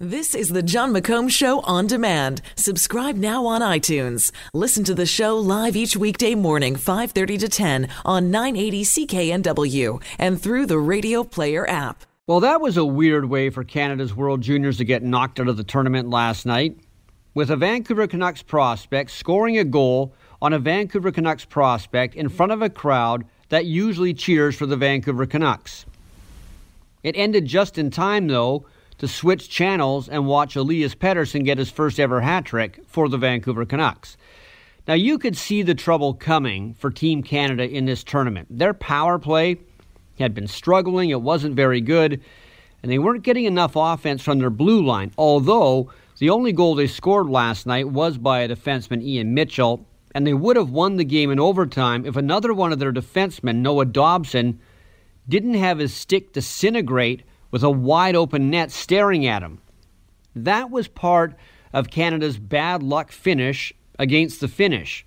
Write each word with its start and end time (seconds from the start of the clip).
This 0.00 0.34
is 0.34 0.48
the 0.48 0.60
Jon 0.60 0.92
McComb 0.92 1.30
Show 1.30 1.60
on 1.60 1.86
demand. 1.86 2.42
Subscribe 2.56 3.14
now 3.14 3.46
on 3.46 3.60
iTunes. 3.60 4.32
Listen 4.52 4.82
to 4.82 4.92
the 4.92 5.06
show 5.06 5.38
live 5.38 5.76
each 5.76 5.96
weekday 5.96 6.34
morning, 6.34 6.74
5:30 6.74 7.38
to 7.38 7.48
10 7.48 7.88
on 8.04 8.28
980 8.28 8.82
CKNW 8.82 10.02
and 10.18 10.42
through 10.42 10.66
the 10.66 10.80
Radio 10.80 11.22
Player 11.22 11.64
app. 11.70 12.04
Well, 12.26 12.40
that 12.40 12.60
was 12.60 12.76
a 12.76 12.84
weird 12.84 13.26
way 13.26 13.50
for 13.50 13.62
Canada's 13.62 14.16
World 14.16 14.40
Juniors 14.40 14.78
to 14.78 14.84
get 14.84 15.04
knocked 15.04 15.38
out 15.38 15.46
of 15.46 15.56
the 15.56 15.62
tournament 15.62 16.10
last 16.10 16.44
night. 16.44 16.76
With 17.32 17.48
a 17.48 17.56
Vancouver 17.56 18.08
Canucks 18.08 18.42
prospect 18.42 19.12
scoring 19.12 19.58
a 19.58 19.64
goal 19.64 20.12
on 20.42 20.52
a 20.52 20.58
Vancouver 20.58 21.12
Canucks 21.12 21.44
prospect 21.44 22.16
in 22.16 22.28
front 22.28 22.50
of 22.50 22.62
a 22.62 22.68
crowd 22.68 23.26
that 23.48 23.64
usually 23.64 24.12
cheers 24.12 24.56
for 24.56 24.66
the 24.66 24.76
Vancouver 24.76 25.24
Canucks. 25.24 25.86
It 27.04 27.14
ended 27.16 27.46
just 27.46 27.78
in 27.78 27.92
time, 27.92 28.26
though, 28.26 28.66
to 28.98 29.08
switch 29.08 29.48
channels 29.48 30.08
and 30.08 30.26
watch 30.26 30.56
Elias 30.56 30.94
Pettersson 30.94 31.44
get 31.44 31.58
his 31.58 31.70
first 31.70 31.98
ever 31.98 32.20
hat 32.20 32.44
trick 32.44 32.80
for 32.86 33.08
the 33.08 33.18
Vancouver 33.18 33.64
Canucks. 33.64 34.16
Now, 34.86 34.94
you 34.94 35.18
could 35.18 35.36
see 35.36 35.62
the 35.62 35.74
trouble 35.74 36.14
coming 36.14 36.74
for 36.74 36.90
Team 36.90 37.22
Canada 37.22 37.68
in 37.68 37.86
this 37.86 38.04
tournament. 38.04 38.48
Their 38.50 38.74
power 38.74 39.18
play 39.18 39.58
had 40.18 40.34
been 40.34 40.46
struggling, 40.46 41.10
it 41.10 41.22
wasn't 41.22 41.56
very 41.56 41.80
good, 41.80 42.20
and 42.82 42.92
they 42.92 42.98
weren't 42.98 43.22
getting 43.22 43.46
enough 43.46 43.72
offense 43.76 44.22
from 44.22 44.38
their 44.38 44.50
blue 44.50 44.84
line, 44.84 45.10
although 45.16 45.90
the 46.18 46.30
only 46.30 46.52
goal 46.52 46.74
they 46.74 46.86
scored 46.86 47.28
last 47.28 47.66
night 47.66 47.88
was 47.88 48.18
by 48.18 48.40
a 48.40 48.48
defenseman, 48.48 49.02
Ian 49.02 49.34
Mitchell, 49.34 49.86
and 50.14 50.26
they 50.26 50.34
would 50.34 50.56
have 50.56 50.70
won 50.70 50.96
the 50.96 51.04
game 51.04 51.30
in 51.30 51.40
overtime 51.40 52.06
if 52.06 52.14
another 52.14 52.54
one 52.54 52.72
of 52.72 52.78
their 52.78 52.92
defensemen, 52.92 53.56
Noah 53.56 53.86
Dobson, 53.86 54.60
didn't 55.28 55.54
have 55.54 55.78
his 55.78 55.94
stick 55.94 56.32
disintegrate 56.32 57.22
with 57.54 57.62
a 57.62 57.70
wide 57.70 58.16
open 58.16 58.50
net 58.50 58.72
staring 58.72 59.28
at 59.28 59.40
him. 59.40 59.60
That 60.34 60.72
was 60.72 60.88
part 60.88 61.36
of 61.72 61.88
Canada's 61.88 62.36
bad 62.36 62.82
luck 62.82 63.12
finish 63.12 63.72
against 63.96 64.40
the 64.40 64.48
Finnish. 64.48 65.06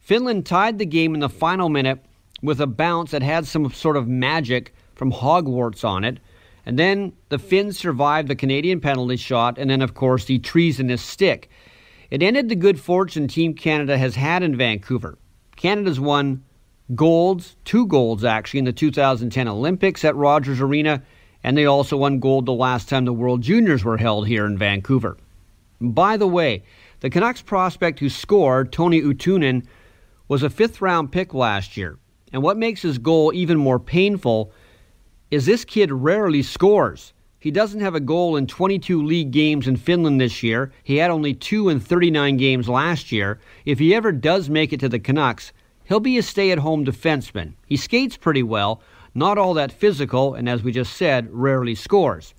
Finland 0.00 0.46
tied 0.46 0.80
the 0.80 0.84
game 0.84 1.14
in 1.14 1.20
the 1.20 1.28
final 1.28 1.68
minute 1.68 2.04
with 2.42 2.60
a 2.60 2.66
bounce 2.66 3.12
that 3.12 3.22
had 3.22 3.46
some 3.46 3.70
sort 3.70 3.96
of 3.96 4.08
magic 4.08 4.74
from 4.96 5.12
Hogwarts 5.12 5.84
on 5.84 6.02
it. 6.02 6.18
And 6.64 6.76
then 6.76 7.12
the 7.28 7.38
Finns 7.38 7.78
survived 7.78 8.26
the 8.26 8.34
Canadian 8.34 8.80
penalty 8.80 9.16
shot, 9.16 9.56
and 9.56 9.70
then, 9.70 9.80
of 9.80 9.94
course, 9.94 10.24
the 10.24 10.40
treasonous 10.40 11.02
stick. 11.02 11.48
It 12.10 12.20
ended 12.20 12.48
the 12.48 12.56
good 12.56 12.80
fortune 12.80 13.28
Team 13.28 13.54
Canada 13.54 13.96
has 13.96 14.16
had 14.16 14.42
in 14.42 14.56
Vancouver. 14.56 15.18
Canada's 15.54 16.00
won 16.00 16.42
golds, 16.96 17.54
two 17.64 17.86
golds 17.86 18.24
actually, 18.24 18.58
in 18.58 18.64
the 18.64 18.72
2010 18.72 19.46
Olympics 19.46 20.04
at 20.04 20.16
Rogers 20.16 20.60
Arena 20.60 21.04
and 21.46 21.56
they 21.56 21.64
also 21.64 21.96
won 21.96 22.18
gold 22.18 22.44
the 22.44 22.52
last 22.52 22.88
time 22.88 23.04
the 23.04 23.12
World 23.12 23.40
Juniors 23.40 23.84
were 23.84 23.98
held 23.98 24.26
here 24.26 24.44
in 24.46 24.58
Vancouver. 24.58 25.16
By 25.80 26.16
the 26.16 26.26
way, 26.26 26.64
the 27.00 27.08
Canucks 27.08 27.40
prospect 27.40 28.00
who 28.00 28.08
scored, 28.08 28.72
Toni 28.72 29.00
Utunen, 29.00 29.64
was 30.26 30.42
a 30.42 30.50
fifth 30.50 30.80
round 30.80 31.12
pick 31.12 31.34
last 31.34 31.76
year. 31.76 31.98
And 32.32 32.42
what 32.42 32.56
makes 32.56 32.82
his 32.82 32.98
goal 32.98 33.32
even 33.32 33.58
more 33.58 33.78
painful 33.78 34.50
is 35.30 35.46
this 35.46 35.64
kid 35.64 35.92
rarely 35.92 36.42
scores. 36.42 37.12
He 37.38 37.52
doesn't 37.52 37.80
have 37.80 37.94
a 37.94 38.00
goal 38.00 38.34
in 38.34 38.48
22 38.48 39.04
league 39.04 39.30
games 39.30 39.68
in 39.68 39.76
Finland 39.76 40.20
this 40.20 40.42
year. 40.42 40.72
He 40.82 40.96
had 40.96 41.12
only 41.12 41.32
two 41.32 41.68
in 41.68 41.78
39 41.78 42.38
games 42.38 42.68
last 42.68 43.12
year. 43.12 43.38
If 43.64 43.78
he 43.78 43.94
ever 43.94 44.10
does 44.10 44.50
make 44.50 44.72
it 44.72 44.80
to 44.80 44.88
the 44.88 44.98
Canucks, 44.98 45.52
he'll 45.84 46.00
be 46.00 46.18
a 46.18 46.24
stay 46.24 46.50
at 46.50 46.58
home 46.58 46.84
defenseman. 46.84 47.54
He 47.66 47.76
skates 47.76 48.16
pretty 48.16 48.42
well, 48.42 48.80
not 49.16 49.38
all 49.38 49.54
that 49.54 49.72
physical, 49.72 50.34
and 50.34 50.46
as 50.46 50.62
we 50.62 50.70
just 50.70 50.92
said, 50.92 51.26
rarely 51.32 51.74
scores. 51.74 52.34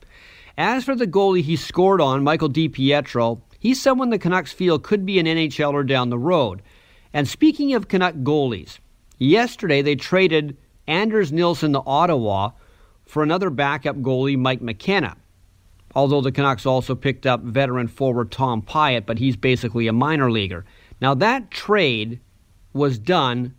As 0.60 0.84
for 0.84 0.96
the 0.96 1.08
goalie 1.08 1.42
he 1.42 1.56
scored 1.56 2.00
on, 2.00 2.24
Michael 2.24 2.52
DiPietro, 2.52 3.42
he's 3.60 3.82
someone 3.82 4.12
the 4.12 4.20
Canucks 4.20 4.54
feel 4.54 4.78
could 4.78 5.04
be 5.04 5.18
an 5.18 5.26
NHLer 5.26 5.88
down 5.88 6.12
the 6.12 6.20
road. 6.20 6.62
And 7.14 7.28
speaking 7.28 7.74
of 7.74 7.88
Canuck 7.88 8.14
goalies, 8.18 8.78
yesterday 9.18 9.82
they 9.82 9.96
traded 9.96 10.56
Anders 10.86 11.32
Nilsson 11.32 11.74
to 11.74 11.82
Ottawa 11.84 12.52
for 13.08 13.24
another 13.24 13.50
backup 13.50 13.96
goalie, 13.98 14.38
Mike 14.38 14.62
McKenna. 14.62 15.18
Although 15.96 16.22
the 16.22 16.32
Canucks 16.32 16.68
also 16.68 16.94
picked 16.94 17.26
up 17.26 17.42
veteran 17.42 17.88
forward 17.88 18.32
Tom 18.32 18.62
Pyatt, 18.62 19.08
but 19.08 19.18
he's 19.18 19.36
basically 19.36 19.88
a 19.88 19.94
minor 19.94 20.30
leaguer. 20.30 20.64
Now, 21.02 21.16
that 21.16 21.50
trade 21.50 22.20
was 22.74 23.00
done 23.00 23.56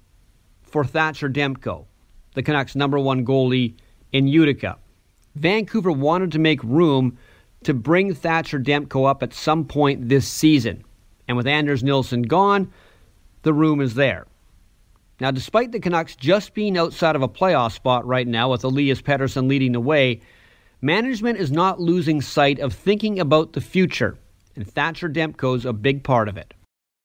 for 0.63 0.85
Thatcher 0.85 1.29
Demko 1.29 1.88
the 2.39 2.43
Canucks' 2.45 2.77
number 2.77 3.01
one 3.01 3.27
goalie 3.27 3.75
in 4.13 4.29
Utica. 4.29 4.79
Vancouver 5.35 5.91
wanted 5.91 6.31
to 6.31 6.39
make 6.39 6.63
room 6.63 7.19
to 7.65 7.75
bring 7.75 8.15
Thatcher 8.15 8.61
Demko 8.61 9.11
up 9.11 9.25
at 9.25 9.35
some 9.35 9.65
point 9.65 10.09
this 10.09 10.29
season. 10.29 10.85
And 11.27 11.37
with 11.37 11.49
Anders 11.49 11.83
Nilsson 11.83 12.23
gone, 12.23 12.73
the 13.43 13.53
room 13.53 13.81
is 13.81 13.95
there. 13.95 14.25
Now, 15.19 15.33
despite 15.33 15.73
the 15.73 15.81
Canucks 15.81 16.15
just 16.15 16.55
being 16.55 16.79
outside 16.79 17.17
of 17.17 17.23
a 17.23 17.29
playoff 17.29 17.73
spot 17.73 18.07
right 18.07 18.29
now 18.29 18.53
with 18.53 18.63
Elias 18.63 19.03
Pettersson 19.03 19.49
leading 19.49 19.73
the 19.73 19.81
way, 19.81 20.21
management 20.81 21.41
is 21.41 21.51
not 21.51 21.81
losing 21.81 22.21
sight 22.21 22.61
of 22.61 22.73
thinking 22.73 23.19
about 23.19 23.55
the 23.55 23.61
future, 23.61 24.17
and 24.55 24.65
Thatcher 24.65 25.09
Demko's 25.09 25.67
a 25.67 25.73
big 25.73 26.05
part 26.05 26.29
of 26.29 26.37
it. 26.37 26.55